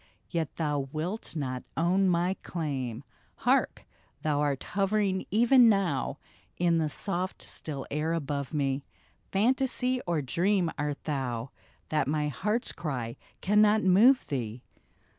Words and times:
Yet 0.31 0.55
thou 0.55 0.89
wilt 0.91 1.35
not 1.35 1.61
own 1.77 2.09
my 2.09 2.33
claim. 2.41 3.03
Hark! 3.35 3.85
thou'rt 4.23 4.63
hovering 4.63 5.27
even 5.29 5.69
now 5.69 6.17
In 6.57 6.79
the 6.79 6.89
soft 6.89 7.43
still 7.43 7.85
air 7.91 8.13
above 8.13 8.51
me— 8.51 8.83
Fantasy 9.31 10.01
or 10.07 10.23
dream 10.23 10.71
art 10.75 11.03
thou, 11.03 11.51
That 11.89 12.07
my 12.07 12.29
heart's 12.29 12.71
cry 12.71 13.15
cannot 13.41 13.83
move 13.83 14.25
thee 14.25 14.63